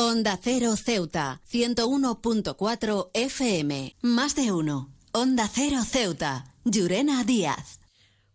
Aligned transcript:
Onda 0.00 0.38
Cero 0.40 0.76
Ceuta, 0.76 1.40
101.4 1.50 3.10
FM. 3.14 3.96
Más 4.00 4.36
de 4.36 4.52
uno. 4.52 4.94
Onda 5.10 5.50
Cero 5.52 5.82
Ceuta. 5.84 6.54
Llurena 6.64 7.24
Díaz. 7.24 7.80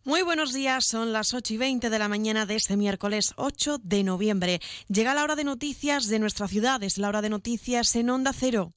Muy 0.04 0.24
buenos 0.24 0.52
días, 0.52 0.86
son 0.86 1.14
las 1.14 1.34
8 1.34 1.54
y 1.54 1.58
20 1.58 1.90
de 1.90 2.00
la 2.00 2.10
mañana 2.10 2.46
de 2.46 2.56
este 2.56 2.76
miércoles 2.76 3.32
8 3.38 3.78
de 3.82 4.04
noviembre. 4.04 4.60
Llega 4.90 5.14
la 5.14 5.24
hora 5.24 5.38
de 5.38 5.46
noticias 5.46 6.08
de 6.08 6.20
nuestra 6.20 6.50
ciudad, 6.50 6.84
es 6.84 6.98
la 6.98 7.08
hora 7.08 7.22
de 7.22 7.30
noticias 7.30 7.96
en 7.96 8.10
Onda 8.10 8.34
Cero. 8.34 8.74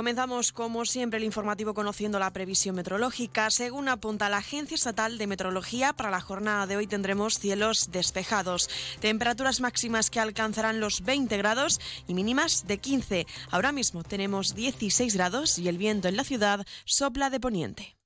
Comenzamos, 0.00 0.52
como 0.52 0.86
siempre, 0.86 1.18
el 1.18 1.24
informativo 1.24 1.74
conociendo 1.74 2.18
la 2.18 2.32
previsión 2.32 2.74
meteorológica. 2.74 3.50
Según 3.50 3.86
apunta 3.90 4.30
la 4.30 4.38
Agencia 4.38 4.74
Estatal 4.74 5.18
de 5.18 5.26
Meteorología, 5.26 5.92
para 5.92 6.10
la 6.10 6.22
jornada 6.22 6.66
de 6.66 6.78
hoy 6.78 6.86
tendremos 6.86 7.38
cielos 7.38 7.90
despejados. 7.92 8.70
Temperaturas 9.00 9.60
máximas 9.60 10.08
que 10.08 10.18
alcanzarán 10.18 10.80
los 10.80 11.02
20 11.02 11.36
grados 11.36 11.82
y 12.08 12.14
mínimas 12.14 12.66
de 12.66 12.78
15. 12.78 13.26
Ahora 13.50 13.72
mismo 13.72 14.02
tenemos 14.02 14.54
16 14.54 15.14
grados 15.16 15.58
y 15.58 15.68
el 15.68 15.76
viento 15.76 16.08
en 16.08 16.16
la 16.16 16.24
ciudad 16.24 16.64
sopla 16.86 17.28
de 17.28 17.40
poniente. 17.40 17.99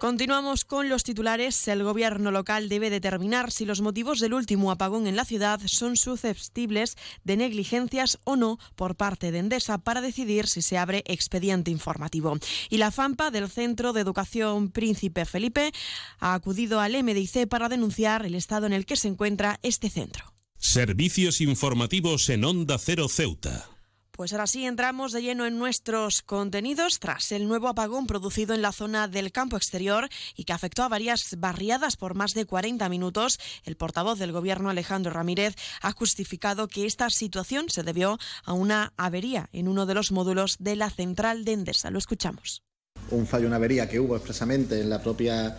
Continuamos 0.00 0.64
con 0.64 0.88
los 0.88 1.04
titulares. 1.04 1.68
El 1.68 1.84
gobierno 1.84 2.30
local 2.30 2.70
debe 2.70 2.88
determinar 2.88 3.52
si 3.52 3.66
los 3.66 3.82
motivos 3.82 4.18
del 4.18 4.32
último 4.32 4.70
apagón 4.70 5.06
en 5.06 5.14
la 5.14 5.26
ciudad 5.26 5.60
son 5.66 5.98
susceptibles 5.98 6.96
de 7.22 7.36
negligencias 7.36 8.18
o 8.24 8.36
no 8.36 8.58
por 8.76 8.96
parte 8.96 9.30
de 9.30 9.40
Endesa 9.40 9.76
para 9.76 10.00
decidir 10.00 10.46
si 10.46 10.62
se 10.62 10.78
abre 10.78 11.04
expediente 11.04 11.70
informativo. 11.70 12.38
Y 12.70 12.78
la 12.78 12.90
FAMPA 12.90 13.30
del 13.30 13.50
Centro 13.50 13.92
de 13.92 14.00
Educación 14.00 14.70
Príncipe 14.70 15.26
Felipe 15.26 15.70
ha 16.18 16.32
acudido 16.32 16.80
al 16.80 16.94
MDIC 16.94 17.46
para 17.46 17.68
denunciar 17.68 18.24
el 18.24 18.34
estado 18.34 18.64
en 18.64 18.72
el 18.72 18.86
que 18.86 18.96
se 18.96 19.08
encuentra 19.08 19.60
este 19.62 19.90
centro. 19.90 20.32
Servicios 20.56 21.42
informativos 21.42 22.30
en 22.30 22.46
Onda 22.46 22.78
Cero 22.78 23.06
Ceuta. 23.06 23.68
Pues 24.12 24.32
ahora 24.32 24.46
sí 24.46 24.66
entramos 24.66 25.12
de 25.12 25.22
lleno 25.22 25.46
en 25.46 25.58
nuestros 25.58 26.22
contenidos 26.22 26.98
tras 26.98 27.32
el 27.32 27.48
nuevo 27.48 27.68
apagón 27.68 28.06
producido 28.06 28.54
en 28.54 28.62
la 28.62 28.72
zona 28.72 29.08
del 29.08 29.32
campo 29.32 29.56
exterior 29.56 30.08
y 30.36 30.44
que 30.44 30.52
afectó 30.52 30.82
a 30.82 30.88
varias 30.88 31.36
barriadas 31.38 31.96
por 31.96 32.14
más 32.14 32.34
de 32.34 32.44
40 32.44 32.88
minutos. 32.88 33.38
El 33.64 33.76
portavoz 33.76 34.18
del 34.18 34.32
gobierno 34.32 34.68
Alejandro 34.68 35.12
Ramírez 35.12 35.54
ha 35.80 35.92
justificado 35.92 36.68
que 36.68 36.86
esta 36.86 37.08
situación 37.10 37.70
se 37.70 37.82
debió 37.82 38.18
a 38.44 38.52
una 38.52 38.92
avería 38.96 39.48
en 39.52 39.68
uno 39.68 39.86
de 39.86 39.94
los 39.94 40.12
módulos 40.12 40.56
de 40.58 40.76
la 40.76 40.90
central 40.90 41.44
de 41.44 41.52
Endesa. 41.52 41.90
Lo 41.90 41.98
escuchamos. 41.98 42.62
Un 43.10 43.26
fallo, 43.26 43.46
una 43.46 43.56
avería 43.56 43.88
que 43.88 44.00
hubo 44.00 44.16
expresamente 44.16 44.80
en 44.80 44.90
la 44.90 45.02
propia 45.02 45.56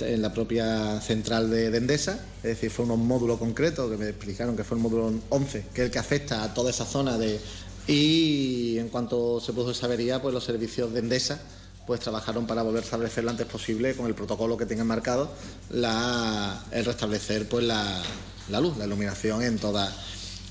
en 0.00 0.20
la 0.20 0.34
propia 0.34 1.00
central 1.00 1.50
de, 1.50 1.74
Endesa, 1.74 2.20
es 2.38 2.42
decir, 2.42 2.70
fue 2.70 2.84
un 2.84 3.06
módulo 3.06 3.38
concreto 3.38 3.88
que 3.88 3.96
me 3.96 4.08
explicaron 4.10 4.54
que 4.54 4.62
fue 4.62 4.76
el 4.76 4.82
módulo 4.82 5.10
11, 5.30 5.64
que 5.72 5.80
es 5.80 5.86
el 5.86 5.90
que 5.90 5.98
afecta 5.98 6.42
a 6.42 6.52
toda 6.52 6.68
esa 6.70 6.84
zona 6.84 7.16
de, 7.16 7.40
y 7.88 8.78
en 8.78 8.90
cuanto 8.90 9.40
se 9.40 9.52
puso 9.52 9.70
esa 9.70 9.86
avería, 9.86 10.20
pues 10.20 10.34
los 10.34 10.44
servicios 10.44 10.92
de 10.92 11.00
Endesa 11.00 11.40
pues 11.86 12.00
trabajaron 12.00 12.46
para 12.46 12.62
volver 12.62 12.82
a 12.82 12.84
establecer 12.84 13.24
lo 13.24 13.30
antes 13.30 13.46
posible 13.46 13.96
con 13.96 14.06
el 14.06 14.14
protocolo 14.14 14.58
que 14.58 14.66
tengan 14.66 14.86
marcado 14.86 15.32
el 15.70 16.84
restablecer 16.84 17.48
pues 17.48 17.64
la, 17.64 18.02
la 18.50 18.60
luz, 18.60 18.76
la 18.76 18.84
iluminación 18.84 19.42
en 19.42 19.58
toda, 19.58 19.90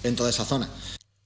en 0.03 0.15
toda 0.15 0.31
esa 0.31 0.45
zona. 0.45 0.67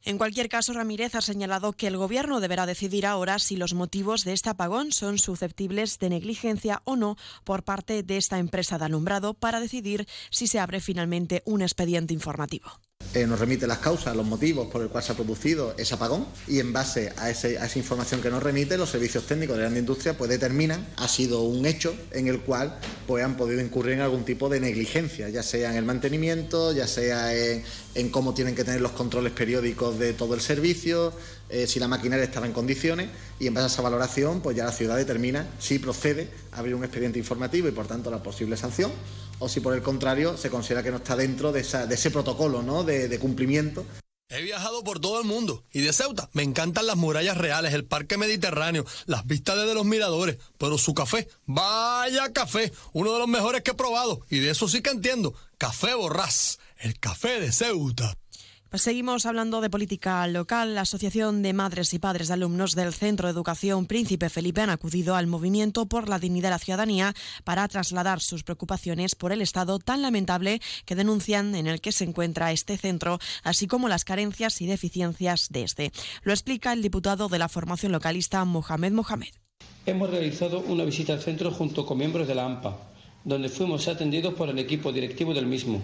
En 0.03 0.17
cualquier 0.17 0.49
caso, 0.49 0.73
Ramírez 0.73 1.15
ha 1.15 1.21
señalado 1.21 1.71
que 1.71 1.87
el 1.87 1.95
Gobierno 1.95 2.41
deberá 2.41 2.65
decidir 2.65 3.05
ahora 3.05 3.39
si 3.39 3.55
los 3.55 3.73
motivos 3.73 4.25
de 4.25 4.33
este 4.33 4.49
apagón 4.49 4.91
son 4.91 5.17
susceptibles 5.17 5.97
de 5.99 6.09
negligencia 6.09 6.81
o 6.83 6.97
no 6.97 7.15
por 7.45 7.63
parte 7.63 8.03
de 8.03 8.17
esta 8.17 8.37
empresa 8.37 8.77
de 8.77 8.85
alumbrado 8.85 9.33
para 9.33 9.61
decidir 9.61 10.07
si 10.29 10.47
se 10.47 10.59
abre 10.59 10.81
finalmente 10.81 11.41
un 11.45 11.61
expediente 11.61 12.13
informativo. 12.13 12.69
Eh, 13.13 13.27
nos 13.27 13.39
remite 13.39 13.67
las 13.67 13.79
causas, 13.79 14.16
los 14.16 14.25
motivos 14.25 14.67
por 14.67 14.81
el 14.81 14.88
cual 14.88 15.03
se 15.03 15.11
ha 15.11 15.16
producido 15.16 15.75
ese 15.77 15.95
apagón 15.95 16.25
y 16.47 16.59
en 16.59 16.72
base 16.72 17.11
a, 17.17 17.29
esa 17.29 17.77
información 17.77 18.22
que 18.22 18.29
nos 18.29 18.41
remite, 18.41 18.77
los 18.77 18.89
servicios 18.89 19.25
técnicos 19.25 19.57
de 19.57 19.69
la 19.69 19.77
industria 19.77 20.17
pues 20.17 20.29
determinan 20.29 20.88
ha 20.95 21.09
sido 21.09 21.41
un 21.41 21.66
hecho 21.66 21.94
en 22.11 22.29
el 22.29 22.39
cual 22.39 22.79
pues, 23.07 23.25
han 23.25 23.35
podido 23.35 23.59
incurrir 23.59 23.95
en 23.95 24.00
algún 24.00 24.23
tipo 24.23 24.47
de 24.47 24.61
negligencia, 24.61 25.27
ya 25.27 25.44
sea 25.44 25.71
en 25.71 25.75
el 25.75 25.83
mantenimiento, 25.83 26.71
ya 26.71 26.88
sea 26.88 27.35
en, 27.35 28.09
cómo 28.11 28.33
tienen 28.33 28.55
que 28.55 28.63
tener 28.63 28.79
los 28.79 28.94
controles 28.94 29.33
periódicos 29.33 30.00
de 30.00 30.13
todo 30.13 30.33
el 30.33 30.39
servicio, 30.39 31.11
eh, 31.50 31.67
si 31.67 31.81
la 31.81 31.89
maquinaria 31.89 32.23
estaba 32.23 32.45
en 32.45 32.53
condiciones 32.53 33.09
y 33.41 33.47
en 33.47 33.53
base 33.53 33.66
a 33.66 33.67
esa 33.67 33.81
valoración 33.81 34.39
pues 34.39 34.55
ya 34.55 34.63
la 34.63 34.71
ciudad 34.71 34.95
determina 34.95 35.47
si 35.59 35.79
procede 35.79 36.29
a 36.53 36.59
abrir 36.59 36.75
un 36.75 36.85
expediente 36.85 37.19
informativo 37.19 37.67
y 37.67 37.71
por 37.71 37.88
tanto 37.88 38.09
la 38.09 38.23
posible 38.23 38.55
sanción 38.55 38.89
o 39.41 39.50
si 39.50 39.59
por 39.59 39.74
el 39.74 39.81
contrario 39.81 40.38
se 40.38 40.52
considera 40.52 40.84
que 40.84 40.91
no 40.91 40.97
está 40.97 41.16
dentro 41.16 41.52
de, 41.52 41.62
ese 41.62 42.12
protocolo 42.12 42.62
¿no? 42.62 42.84
de, 42.84 43.19
cumplimiento. 43.19 43.85
He 44.29 44.41
viajado 44.44 44.84
por 44.84 45.00
todo 45.00 45.19
el 45.19 45.25
mundo 45.28 45.63
y 45.74 45.81
de 45.81 45.91
Ceuta 45.91 46.29
me 46.31 46.44
encantan 46.44 46.85
las 46.85 46.96
murallas 46.96 47.38
reales, 47.38 47.74
el 47.74 47.84
parque 47.84 48.18
mediterráneo, 48.18 48.85
las 49.07 49.25
vistas 49.25 49.57
desde 49.57 49.74
los 49.74 49.84
miradores, 49.84 50.38
pero 50.57 50.78
su 50.78 50.94
café, 50.94 51.28
vaya 51.47 52.31
café, 52.31 52.72
uno 52.94 53.12
de 53.12 53.19
los 53.19 53.28
mejores 53.28 53.63
que 53.63 53.72
he 53.72 53.74
probado 53.74 54.22
y 54.30 54.40
de 54.40 54.51
eso 54.51 54.69
sí 54.69 54.81
que 54.81 54.91
entiendo, 54.91 55.34
café 55.57 55.96
borrás, 55.96 56.59
el 56.78 56.97
café 57.00 57.41
de 57.41 57.51
Ceuta. 57.51 58.16
Pues 58.71 58.83
seguimos 58.83 59.25
hablando 59.25 59.59
de 59.59 59.69
política 59.69 60.25
local. 60.27 60.75
La 60.75 60.83
Asociación 60.83 61.41
de 61.41 61.51
Madres 61.51 61.93
y 61.93 61.99
Padres 61.99 62.29
de 62.29 62.35
Alumnos 62.35 62.73
del 62.73 62.93
Centro 62.93 63.27
de 63.27 63.33
Educación 63.33 63.85
Príncipe 63.85 64.29
Felipe 64.29 64.61
han 64.61 64.69
acudido 64.69 65.17
al 65.17 65.27
movimiento 65.27 65.87
por 65.87 66.07
la 66.07 66.19
dignidad 66.19 66.47
de 66.47 66.51
la 66.51 66.59
ciudadanía 66.59 67.13
para 67.43 67.67
trasladar 67.67 68.21
sus 68.21 68.43
preocupaciones 68.43 69.15
por 69.15 69.33
el 69.33 69.41
estado 69.41 69.77
tan 69.77 70.01
lamentable 70.01 70.61
que 70.85 70.95
denuncian 70.95 71.53
en 71.55 71.67
el 71.67 71.81
que 71.81 71.91
se 71.91 72.05
encuentra 72.05 72.53
este 72.53 72.77
centro, 72.77 73.19
así 73.43 73.67
como 73.67 73.89
las 73.89 74.05
carencias 74.05 74.61
y 74.61 74.67
deficiencias 74.67 75.49
de 75.49 75.63
este. 75.63 75.91
Lo 76.23 76.31
explica 76.31 76.71
el 76.71 76.81
diputado 76.81 77.27
de 77.27 77.39
la 77.39 77.49
formación 77.49 77.91
localista 77.91 78.45
Mohamed 78.45 78.93
Mohamed. 78.93 79.33
Hemos 79.85 80.09
realizado 80.09 80.61
una 80.61 80.85
visita 80.85 81.11
al 81.11 81.19
centro 81.19 81.51
junto 81.51 81.85
con 81.85 81.97
miembros 81.97 82.25
de 82.25 82.35
la 82.35 82.45
AMPA, 82.45 82.77
donde 83.25 83.49
fuimos 83.49 83.89
atendidos 83.89 84.33
por 84.33 84.47
el 84.47 84.59
equipo 84.59 84.93
directivo 84.93 85.33
del 85.33 85.45
mismo 85.45 85.81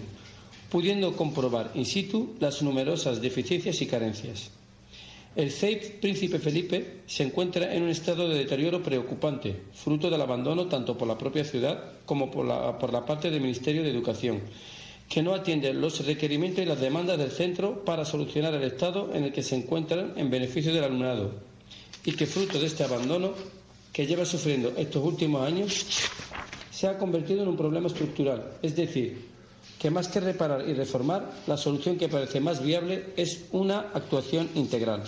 pudiendo 0.70 1.16
comprobar 1.16 1.70
in 1.74 1.86
situ 1.86 2.34
las 2.40 2.62
numerosas 2.62 3.20
deficiencias 3.20 3.80
y 3.80 3.86
carencias. 3.86 4.50
El 5.36 5.52
CEIP 5.52 6.00
Príncipe 6.00 6.38
Felipe 6.38 7.02
se 7.06 7.22
encuentra 7.22 7.72
en 7.74 7.82
un 7.84 7.90
estado 7.90 8.28
de 8.28 8.38
deterioro 8.38 8.82
preocupante, 8.82 9.54
fruto 9.72 10.10
del 10.10 10.20
abandono 10.20 10.66
tanto 10.66 10.98
por 10.98 11.06
la 11.06 11.16
propia 11.16 11.44
ciudad 11.44 11.92
como 12.04 12.30
por 12.30 12.44
la, 12.44 12.76
por 12.78 12.92
la 12.92 13.04
parte 13.06 13.30
del 13.30 13.40
Ministerio 13.40 13.82
de 13.82 13.90
Educación, 13.90 14.40
que 15.08 15.22
no 15.22 15.34
atiende 15.34 15.72
los 15.72 16.04
requerimientos 16.04 16.64
y 16.64 16.66
las 16.66 16.80
demandas 16.80 17.18
del 17.18 17.30
centro 17.30 17.84
para 17.84 18.04
solucionar 18.04 18.54
el 18.54 18.64
estado 18.64 19.14
en 19.14 19.24
el 19.24 19.32
que 19.32 19.42
se 19.42 19.54
encuentran 19.54 20.14
en 20.16 20.28
beneficio 20.28 20.72
del 20.74 20.84
alumnado, 20.84 21.30
y 22.04 22.12
que 22.12 22.26
fruto 22.26 22.58
de 22.58 22.66
este 22.66 22.84
abandono 22.84 23.32
que 23.92 24.06
lleva 24.06 24.24
sufriendo 24.24 24.72
estos 24.76 25.04
últimos 25.04 25.46
años 25.46 25.86
se 26.70 26.86
ha 26.86 26.98
convertido 26.98 27.42
en 27.42 27.48
un 27.48 27.56
problema 27.56 27.86
estructural, 27.86 28.54
es 28.62 28.74
decir, 28.74 29.37
que 29.78 29.90
más 29.90 30.08
que 30.08 30.20
reparar 30.20 30.68
y 30.68 30.74
reformar, 30.74 31.30
la 31.46 31.56
solución 31.56 31.96
que 31.96 32.08
parece 32.08 32.40
más 32.40 32.62
viable 32.62 33.12
es 33.16 33.44
una 33.52 33.80
actuación 33.94 34.50
integral. 34.54 35.04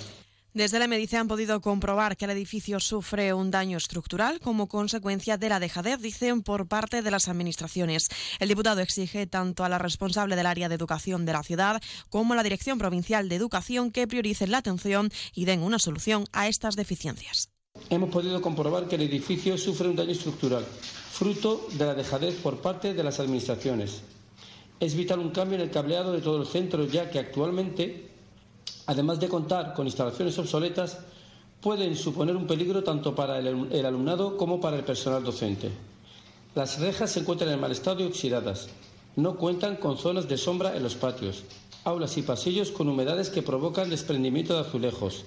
Desde 0.53 0.81
la 0.81 0.89
Medice 0.89 1.17
han 1.17 1.29
podido 1.29 1.61
comprobar 1.61 2.17
que 2.17 2.25
el 2.25 2.33
edificio 2.33 2.81
sufre 2.81 3.33
un 3.33 3.53
daño 3.53 3.77
estructural 3.77 4.41
como 4.41 4.67
consecuencia 4.67 5.37
de 5.37 5.49
la 5.49 5.61
dejadez, 5.61 6.01
dicen, 6.01 6.43
por 6.43 6.67
parte 6.67 7.03
de 7.03 7.11
las 7.13 7.29
administraciones. 7.29 8.09
El 8.41 8.49
diputado 8.49 8.81
exige 8.81 9.29
tanto 9.29 9.63
a 9.63 9.69
la 9.69 9.79
responsable 9.79 10.35
del 10.35 10.47
área 10.47 10.69
de 10.69 10.75
educación 10.75 11.25
de 11.25 11.35
la 11.35 11.45
ciudad 11.45 11.81
como 12.09 12.33
a 12.33 12.37
la 12.37 12.43
Dirección 12.43 12.79
Provincial 12.79 13.29
de 13.29 13.37
Educación 13.37 13.93
que 13.93 14.09
prioricen 14.09 14.51
la 14.51 14.59
atención 14.59 15.11
y 15.35 15.45
den 15.45 15.63
una 15.63 15.79
solución 15.79 16.25
a 16.33 16.49
estas 16.49 16.75
deficiencias. 16.75 17.51
Hemos 17.89 18.11
podido 18.11 18.43
comprobar 18.43 18.89
que 18.89 18.97
el 18.97 19.03
edificio 19.03 19.57
sufre 19.57 19.89
un 19.89 19.95
daño 19.95 20.11
estructural, 20.11 20.67
fruto 21.13 21.69
de 21.75 21.87
la 21.87 21.95
dejadez 21.95 22.35
por 22.43 22.61
parte 22.61 22.93
de 22.93 23.05
las 23.05 23.21
administraciones 23.21 24.03
es 24.81 24.95
vital 24.95 25.19
un 25.19 25.31
cambio 25.31 25.57
en 25.57 25.63
el 25.63 25.71
cableado 25.71 26.13
de 26.13 26.23
todo 26.23 26.41
el 26.41 26.47
centro, 26.47 26.87
ya 26.87 27.11
que 27.11 27.19
actualmente, 27.19 28.09
además 28.87 29.21
de 29.21 29.29
contar 29.29 29.75
con 29.75 29.87
instalaciones 29.87 30.39
obsoletas, 30.39 30.99
pueden 31.61 31.95
suponer 31.95 32.35
un 32.35 32.47
peligro 32.47 32.83
tanto 32.83 33.15
para 33.15 33.39
el 33.39 33.87
alumnado 33.87 34.39
como 34.39 34.59
para 34.59 34.79
el 34.79 34.85
personal 34.85 35.23
docente. 35.23 35.71
Las 36.55 36.81
rejas 36.81 37.11
se 37.11 37.21
encuentran 37.21 37.53
en 37.53 37.61
mal 37.61 37.71
estado 37.71 38.01
y 38.01 38.07
oxidadas. 38.07 38.69
No 39.17 39.37
cuentan 39.37 39.77
con 39.77 39.99
zonas 39.99 40.29
de 40.29 40.39
sombra 40.39 40.75
en 40.75 40.83
los 40.83 40.95
patios, 40.95 41.45
aulas 41.85 42.17
y 42.17 42.23
pasillos 42.23 42.71
con 42.71 42.89
humedades 42.89 43.29
que 43.29 43.43
provocan 43.43 43.91
desprendimiento 43.91 44.55
de 44.55 44.61
azulejos, 44.61 45.25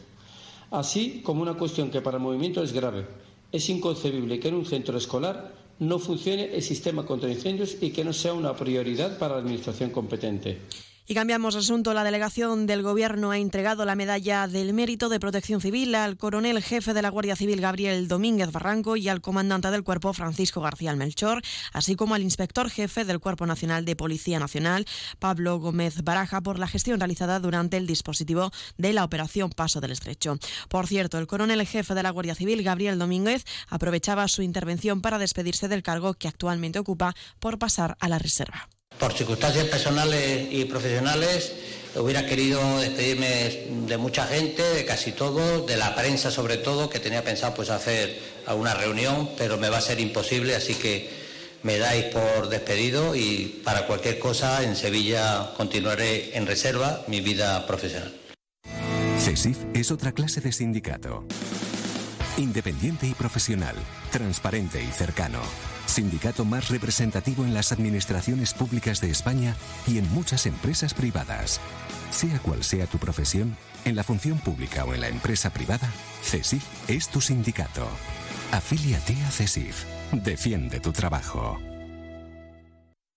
así 0.72 1.22
como 1.24 1.44
una 1.44 1.54
cuestión 1.54 1.92
que 1.92 2.02
para 2.02 2.18
el 2.18 2.24
movimiento 2.24 2.64
es 2.64 2.74
grave. 2.74 3.06
Es 3.52 3.70
inconcebible 3.70 4.40
que 4.40 4.48
en 4.48 4.56
un 4.56 4.66
centro 4.66 4.98
escolar 4.98 5.63
no 5.88 6.00
funcione 6.00 6.56
el 6.56 6.62
sistema 6.62 7.06
contra 7.06 7.30
incendios 7.30 7.78
y 7.82 7.92
que 7.92 8.04
no 8.04 8.14
sea 8.14 8.34
una 8.34 8.56
prioridad 8.56 9.18
para 9.18 9.36
la 9.36 9.42
Administración 9.42 9.90
competente. 9.90 10.62
Y 11.06 11.16
cambiamos 11.16 11.54
de 11.54 11.60
asunto. 11.60 11.94
La 11.94 12.06
delegación 12.06 12.66
del 12.66 12.82
Gobierno 12.82 13.32
ha 13.32 13.38
entregado 13.38 13.84
la 13.84 13.96
medalla 13.96 14.48
del 14.48 14.74
mérito 14.74 15.10
de 15.10 15.20
protección 15.20 15.60
civil 15.60 15.94
al 15.96 16.16
coronel 16.16 16.64
jefe 16.64 16.94
de 16.94 17.02
la 17.02 17.10
Guardia 17.10 17.36
Civil 17.36 17.60
Gabriel 17.60 18.08
Domínguez 18.08 18.54
Barranco 18.54 18.96
y 18.96 19.10
al 19.10 19.20
comandante 19.20 19.70
del 19.70 19.84
cuerpo 19.84 20.14
Francisco 20.14 20.62
García 20.62 20.96
Melchor, 20.96 21.42
así 21.74 21.98
como 21.98 22.16
al 22.16 22.22
inspector 22.22 22.70
jefe 22.70 23.04
del 23.04 23.20
Cuerpo 23.20 23.46
Nacional 23.46 23.84
de 23.84 23.98
Policía 23.98 24.40
Nacional 24.40 24.86
Pablo 25.20 25.60
Gómez 25.60 26.04
Baraja 26.04 26.40
por 26.40 26.58
la 26.58 26.68
gestión 26.68 27.02
realizada 27.02 27.42
durante 27.42 27.76
el 27.76 27.86
dispositivo 27.86 28.52
de 28.78 28.94
la 28.94 29.04
operación 29.04 29.50
Paso 29.50 29.82
del 29.82 29.92
Estrecho. 29.92 30.38
Por 30.70 30.88
cierto, 30.88 31.18
el 31.18 31.28
coronel 31.28 31.68
jefe 31.68 31.96
de 31.96 32.04
la 32.04 32.12
Guardia 32.12 32.36
Civil 32.36 32.64
Gabriel 32.64 32.98
Domínguez 32.98 33.44
aprovechaba 33.68 34.30
su 34.30 34.42
intervención 34.42 35.02
para 35.02 35.18
despedirse 35.20 35.68
del 35.68 35.84
cargo 35.84 36.14
que 36.14 36.30
actualmente 36.30 36.80
ocupa 36.80 37.14
por 37.40 37.60
pasar 37.60 37.98
a 38.00 38.08
la 38.08 38.20
reserva. 38.20 38.70
Por 39.00 39.14
circunstancias 39.14 39.68
personales 39.68 40.48
y 40.50 40.66
profesionales 40.66 41.54
hubiera 41.96 42.26
querido 42.26 42.80
despedirme 42.80 43.68
de 43.88 43.98
mucha 43.98 44.26
gente, 44.26 44.64
de 44.64 44.86
casi 44.86 45.12
todos, 45.12 45.68
de 45.68 45.78
la 45.78 45.96
prensa 45.96 46.32
sobre 46.32 46.58
todo, 46.58 46.90
que 46.90 47.00
tenía 47.00 47.24
pensado 47.24 47.54
pues 47.54 47.70
hacer 47.70 48.18
alguna 48.46 48.74
reunión, 48.74 49.30
pero 49.38 49.58
me 49.58 49.70
va 49.70 49.78
a 49.78 49.82
ser 49.82 50.00
imposible, 50.00 50.56
así 50.56 50.76
que 50.76 51.10
me 51.64 51.78
dais 51.78 52.06
por 52.06 52.50
despedido 52.50 53.16
y 53.16 53.62
para 53.64 53.88
cualquier 53.88 54.20
cosa 54.20 54.64
en 54.64 54.76
Sevilla 54.76 55.52
continuaré 55.56 56.36
en 56.38 56.46
reserva 56.46 57.04
mi 57.08 57.22
vida 57.22 57.66
profesional. 57.66 58.14
CESIF 59.20 59.58
es 59.74 59.90
otra 59.92 60.12
clase 60.12 60.42
de 60.42 60.52
sindicato. 60.52 61.26
Independiente 62.38 63.08
y 63.08 63.14
profesional, 63.14 63.76
transparente 64.12 64.84
y 64.84 64.88
cercano 64.88 65.40
sindicato 65.86 66.46
más 66.46 66.70
representativo 66.70 67.44
en 67.44 67.54
las 67.54 67.72
administraciones 67.72 68.54
públicas 68.54 69.02
de 69.02 69.10
España 69.10 69.56
y 69.88 69.98
en 69.98 70.12
muchas 70.12 70.46
empresas 70.46 70.94
privadas. 70.94 71.60
Sea 72.12 72.40
cual 72.40 72.64
sea 72.64 72.88
tu 72.88 72.98
profesión, 72.98 73.56
en 73.86 73.96
la 73.96 74.04
función 74.04 74.40
pública 74.40 74.86
o 74.86 74.94
en 74.94 75.02
la 75.02 75.10
empresa 75.10 75.52
privada, 75.52 75.92
CESIF 76.24 76.64
es 76.88 77.10
tu 77.10 77.22
sindicato. 77.22 77.88
Afíliate 78.52 79.16
a 79.24 79.32
CESIF. 79.32 79.84
Defiende 80.12 80.80
tu 80.80 80.92
trabajo. 80.92 81.60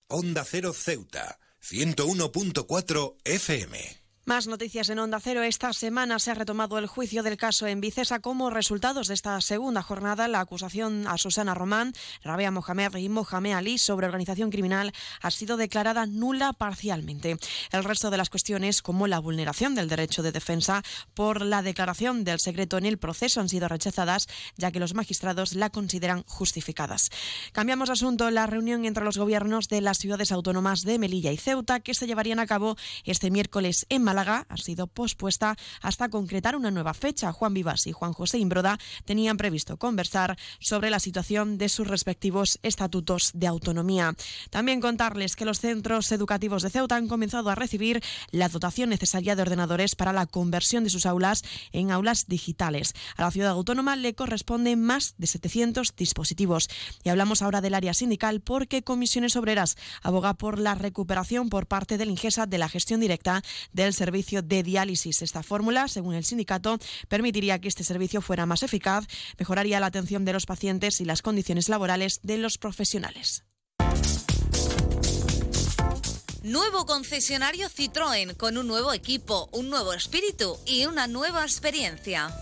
Onda 0.09 0.45
Cero 0.45 0.73
Ceuta, 0.73 1.39
101.4 1.63 3.17
FM. 3.25 4.06
Más 4.29 4.49
noticias 4.49 4.89
en 4.89 4.99
Onda 4.99 5.21
Cero. 5.21 5.45
Esta 5.45 5.73
semana 5.73 6.19
se 6.19 6.33
ha 6.33 6.35
retomado 6.35 6.79
el 6.79 6.89
juicio 6.89 7.23
del 7.23 7.37
caso 7.37 7.69
en 7.69 7.81
Vicesa. 7.81 8.19
Como 8.19 8.51
resultados 8.51 9.07
de 9.07 9.15
esta 9.15 9.41
segunda 9.41 9.83
jornada, 9.83 10.27
la 10.27 10.41
acusación 10.41 11.07
a 11.07 11.17
Susana 11.17 11.55
Román, 11.55 11.93
Rabea 12.25 12.51
Mohamed 12.51 12.97
y 12.97 13.09
Mohamed 13.09 13.53
Ali 13.53 13.79
sobre 13.79 14.07
organización 14.07 14.51
criminal 14.51 14.93
ha 15.23 15.31
sido 15.31 15.57
declarada 15.57 16.07
nula 16.07 16.55
parcialmente. 16.55 17.37
El 17.71 17.85
resto 17.85 18.11
de 18.11 18.17
las 18.17 18.29
cuestiones, 18.29 18.83
como 18.83 19.07
la 19.07 19.21
vulneración 19.21 19.77
del 19.77 19.89
derecho 19.89 20.25
de 20.25 20.33
defensa 20.33 20.83
por 21.15 21.43
la 21.43 21.63
declaración 21.63 22.25
del 22.25 22.41
secreto 22.41 22.79
en 22.79 22.87
el 22.87 22.99
proceso, 22.99 23.41
han 23.41 23.49
sido 23.49 23.69
rechazadas, 23.69 24.27
ya 24.57 24.73
que 24.73 24.81
los 24.81 24.95
magistrados 24.95 25.55
la 25.55 25.71
consideran 25.71 26.25
justificadas. 26.25 27.11
Cambiamos 27.53 27.91
de 27.91 27.93
asunto. 27.93 28.33
La 28.33 28.47
reunión 28.47 28.87
entre 28.87 29.05
los 29.05 29.19
gobiernos 29.19 29.69
de 29.69 29.83
las 29.83 29.99
ciudades 29.99 30.33
autónomas 30.33 30.83
de 30.83 30.99
Melilla 30.99 31.31
y 31.31 31.37
Ceuta, 31.37 31.79
que 31.79 31.95
se 31.95 32.09
llevarían 32.09 32.41
a 32.41 32.49
cabo 32.49 32.77
este 33.05 33.31
miércoles 33.31 33.87
en 33.89 34.03
Malaga, 34.03 34.16
ha 34.19 34.57
sido 34.57 34.87
pospuesta 34.87 35.57
hasta 35.83 36.09
concretar 36.09 36.57
una 36.57 36.71
nueva 36.71 36.95
fecha. 36.95 37.33
Juan 37.33 37.55
Vivas 37.55 37.87
y 37.87 37.93
Juan 37.93 38.13
José 38.13 38.39
Imbroda 38.39 38.79
tenían 39.05 39.37
previsto 39.37 39.77
conversar 39.77 40.39
sobre 40.59 40.91
la 40.91 41.01
situación 41.01 41.59
de 41.59 41.69
sus 41.69 41.87
respectivos 41.87 42.59
estatutos 42.63 43.31
de 43.35 43.47
autonomía. 43.47 44.15
También 44.51 44.81
contarles 44.81 45.37
que 45.37 45.45
los 45.45 45.61
centros 45.61 46.11
educativos 46.13 46.63
de 46.63 46.71
Ceuta 46.71 46.97
han 46.97 47.09
comenzado 47.09 47.51
a 47.51 47.55
recibir 47.55 48.03
la 48.31 48.49
dotación 48.49 48.89
necesaria 48.89 49.37
de 49.37 49.43
ordenadores 49.43 49.95
para 49.95 50.13
la 50.13 50.27
conversión 50.27 50.85
de 50.85 50.91
sus 50.91 51.07
aulas 51.07 51.43
en 51.73 51.91
aulas 51.91 52.27
digitales. 52.27 52.95
A 53.17 53.23
la 53.23 53.31
ciudad 53.31 53.51
autónoma 53.51 53.97
le 53.97 54.15
corresponden 54.15 54.83
más 54.83 55.15
de 55.19 55.27
700 55.27 55.95
dispositivos. 55.97 56.69
Y 57.05 57.11
hablamos 57.11 57.43
ahora 57.43 57.61
del 57.61 57.75
área 57.75 57.95
sindical 57.95 58.41
porque 58.41 58.83
Comisiones 58.83 59.37
Obreras 59.37 59.77
aboga 60.03 60.35
por 60.35 60.59
la 60.59 60.75
recuperación 60.75 61.49
por 61.51 61.67
parte 61.67 61.99
del 61.99 62.11
Ingesa 62.11 62.47
de 62.47 62.59
la 62.59 62.69
gestión 62.69 63.01
directa 63.01 63.43
del 63.73 63.93
servicio 63.93 64.06
servicio 64.07 64.41
de 64.41 64.63
diálisis. 64.63 65.21
Esta 65.21 65.43
fórmula, 65.43 65.89
según 65.89 66.15
el 66.15 66.25
sindicato, 66.25 66.79
permitiría 67.09 67.59
que 67.61 67.67
este 67.67 67.83
servicio 67.83 68.21
fuera 68.23 68.47
más 68.47 68.63
eficaz, 68.63 69.05
mejoraría 69.37 69.81
la 69.81 69.87
atención 69.87 70.25
de 70.25 70.33
los 70.33 70.47
pacientes 70.47 71.01
y 71.01 71.05
las 71.05 71.23
condiciones 71.23 71.69
laborales 71.69 72.21
de 72.23 72.39
los 72.39 72.57
profesionales. 72.57 73.43
Nuevo 76.45 76.87
concesionario 76.87 77.69
Citroën 77.69 78.37
con 78.37 78.57
un 78.57 78.69
nuevo 78.69 78.93
equipo, 78.93 79.49
un 79.51 79.69
nuevo 79.69 79.93
espíritu 79.93 80.57
y 80.65 80.87
una 80.87 81.09
nueva 81.09 81.43
experiencia. 81.43 82.33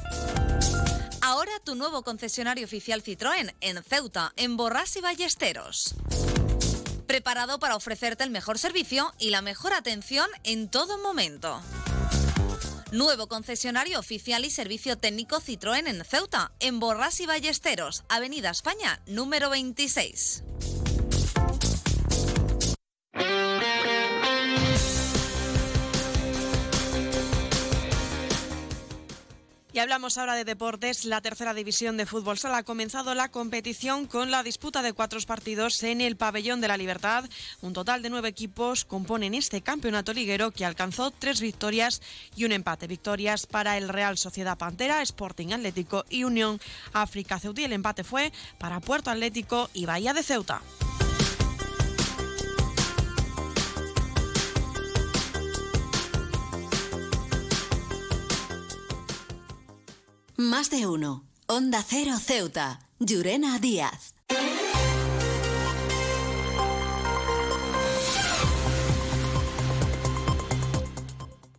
Ahora 1.22 1.52
tu 1.64 1.74
nuevo 1.74 2.02
concesionario 2.02 2.66
oficial 2.66 3.02
Citroën 3.02 3.54
en 3.62 3.82
Ceuta, 3.82 4.34
en 4.36 4.58
Borras 4.58 4.94
y 4.96 5.00
Ballesteros 5.00 5.94
preparado 7.04 7.58
para 7.58 7.76
ofrecerte 7.76 8.24
el 8.24 8.30
mejor 8.30 8.58
servicio 8.58 9.12
y 9.18 9.30
la 9.30 9.42
mejor 9.42 9.72
atención 9.72 10.28
en 10.42 10.68
todo 10.68 10.98
momento. 10.98 11.60
Nuevo 12.92 13.26
concesionario 13.26 13.98
oficial 13.98 14.44
y 14.44 14.50
servicio 14.50 14.96
técnico 14.96 15.40
Citroën 15.40 15.88
en 15.88 16.04
Ceuta, 16.04 16.52
en 16.60 16.78
Borras 16.78 17.18
y 17.18 17.26
Ballesteros, 17.26 18.04
Avenida 18.08 18.50
España, 18.50 19.00
número 19.06 19.50
26. 19.50 20.43
Y 29.74 29.80
hablamos 29.80 30.18
ahora 30.18 30.36
de 30.36 30.44
deportes. 30.44 31.04
La 31.04 31.20
tercera 31.20 31.52
división 31.52 31.96
de 31.96 32.06
fútbol 32.06 32.38
sala 32.38 32.58
ha 32.58 32.62
comenzado 32.62 33.12
la 33.16 33.32
competición 33.32 34.06
con 34.06 34.30
la 34.30 34.44
disputa 34.44 34.82
de 34.82 34.92
cuatro 34.92 35.18
partidos 35.26 35.82
en 35.82 36.00
el 36.00 36.16
Pabellón 36.16 36.60
de 36.60 36.68
la 36.68 36.76
Libertad. 36.76 37.24
Un 37.60 37.72
total 37.72 38.00
de 38.00 38.08
nueve 38.08 38.28
equipos 38.28 38.84
componen 38.84 39.34
este 39.34 39.62
campeonato 39.62 40.12
liguero 40.12 40.52
que 40.52 40.64
alcanzó 40.64 41.10
tres 41.10 41.40
victorias 41.40 42.02
y 42.36 42.44
un 42.44 42.52
empate. 42.52 42.86
Victorias 42.86 43.46
para 43.48 43.76
el 43.76 43.88
Real 43.88 44.16
Sociedad 44.16 44.56
Pantera, 44.56 45.02
Sporting 45.02 45.48
Atlético 45.48 46.04
y 46.08 46.22
Unión 46.22 46.60
África 46.92 47.40
Ceutí. 47.40 47.64
El 47.64 47.72
empate 47.72 48.04
fue 48.04 48.32
para 48.58 48.78
Puerto 48.78 49.10
Atlético 49.10 49.70
y 49.74 49.86
Bahía 49.86 50.14
de 50.14 50.22
Ceuta. 50.22 50.62
Más 60.56 60.70
de 60.70 60.86
uno. 60.86 61.24
Onda 61.48 61.82
Cero 61.82 62.16
Ceuta. 62.16 62.78
Llurena 63.00 63.58
Díaz. 63.58 64.14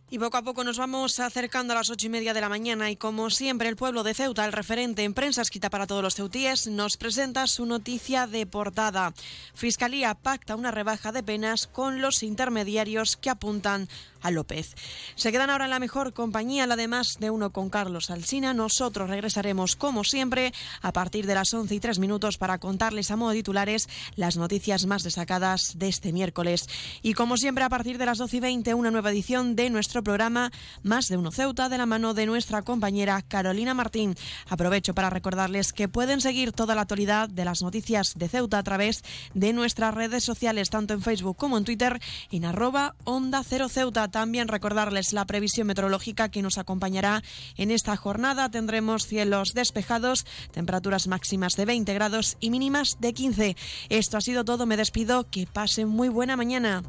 Y 0.08 0.18
poco 0.18 0.38
a 0.38 0.42
poco 0.42 0.64
nos 0.64 0.78
vamos 0.78 1.20
acercando 1.20 1.74
a 1.74 1.76
las 1.76 1.90
ocho 1.90 2.06
y 2.06 2.08
media 2.08 2.32
de 2.32 2.40
la 2.40 2.48
mañana 2.48 2.90
y 2.90 2.96
como 2.96 3.28
siempre 3.28 3.68
el 3.68 3.76
pueblo 3.76 4.02
de 4.02 4.14
Ceuta, 4.14 4.46
el 4.46 4.52
referente 4.54 5.04
en 5.04 5.12
prensa 5.12 5.42
escrita 5.42 5.68
para 5.68 5.86
todos 5.86 6.02
los 6.02 6.14
ceutíes, 6.14 6.66
nos 6.66 6.96
presenta 6.96 7.46
su 7.46 7.66
noticia 7.66 8.26
de 8.26 8.46
portada. 8.46 9.12
Fiscalía 9.52 10.14
pacta 10.14 10.56
una 10.56 10.70
rebaja 10.70 11.12
de 11.12 11.22
penas 11.22 11.66
con 11.66 12.00
los 12.00 12.22
intermediarios 12.22 13.18
que 13.18 13.28
apuntan 13.28 13.90
López. 14.30 14.74
Se 15.14 15.32
quedan 15.32 15.50
ahora 15.50 15.64
en 15.64 15.70
la 15.70 15.78
mejor 15.78 16.12
compañía, 16.12 16.66
la 16.66 16.76
de 16.76 16.88
más 16.88 17.18
de 17.18 17.30
uno 17.30 17.50
con 17.50 17.70
Carlos 17.70 18.10
Alsina. 18.10 18.54
Nosotros 18.54 19.08
regresaremos 19.08 19.76
como 19.76 20.04
siempre 20.04 20.52
a 20.82 20.92
partir 20.92 21.26
de 21.26 21.34
las 21.34 21.52
once 21.54 21.74
y 21.74 21.80
tres 21.80 21.98
minutos 21.98 22.38
para 22.38 22.58
contarles 22.58 23.10
a 23.10 23.16
modo 23.16 23.32
titulares 23.32 23.88
las 24.14 24.36
noticias 24.36 24.86
más 24.86 25.02
destacadas 25.02 25.78
de 25.78 25.88
este 25.88 26.12
miércoles. 26.12 26.68
Y 27.02 27.14
como 27.14 27.36
siempre 27.36 27.64
a 27.64 27.68
partir 27.68 27.98
de 27.98 28.06
las 28.06 28.18
doce 28.18 28.38
y 28.38 28.40
veinte 28.40 28.74
una 28.74 28.90
nueva 28.90 29.10
edición 29.10 29.56
de 29.56 29.70
nuestro 29.70 30.02
programa 30.02 30.50
Más 30.82 31.08
de 31.08 31.16
uno 31.16 31.30
Ceuta 31.30 31.68
de 31.68 31.78
la 31.78 31.86
mano 31.86 32.14
de 32.14 32.26
nuestra 32.26 32.62
compañera 32.62 33.22
Carolina 33.22 33.74
Martín. 33.74 34.16
Aprovecho 34.48 34.94
para 34.94 35.10
recordarles 35.10 35.72
que 35.72 35.88
pueden 35.88 36.20
seguir 36.20 36.52
toda 36.52 36.74
la 36.74 36.82
actualidad 36.82 37.28
de 37.28 37.44
las 37.44 37.62
noticias 37.62 38.14
de 38.16 38.28
Ceuta 38.28 38.58
a 38.58 38.62
través 38.62 39.02
de 39.34 39.52
nuestras 39.52 39.94
redes 39.94 40.24
sociales, 40.24 40.70
tanto 40.70 40.94
en 40.94 41.02
Facebook 41.02 41.36
como 41.36 41.58
en 41.58 41.64
Twitter, 41.64 42.00
en 42.30 42.44
arroba 42.44 42.94
Onda 43.04 43.42
Cero 43.44 43.68
Ceuta. 43.68 44.08
También 44.16 44.48
recordarles 44.48 45.12
la 45.12 45.26
previsión 45.26 45.66
meteorológica 45.66 46.30
que 46.30 46.40
nos 46.40 46.56
acompañará 46.56 47.22
en 47.58 47.70
esta 47.70 47.94
jornada. 47.98 48.50
Tendremos 48.50 49.06
cielos 49.06 49.52
despejados, 49.52 50.24
temperaturas 50.52 51.06
máximas 51.06 51.54
de 51.54 51.66
20 51.66 51.92
grados 51.92 52.38
y 52.40 52.48
mínimas 52.48 52.96
de 52.98 53.12
15. 53.12 53.56
Esto 53.90 54.16
ha 54.16 54.22
sido 54.22 54.46
todo. 54.46 54.64
Me 54.64 54.78
despido. 54.78 55.28
Que 55.28 55.46
pasen 55.46 55.88
muy 55.88 56.08
buena 56.08 56.34
mañana. 56.34 56.82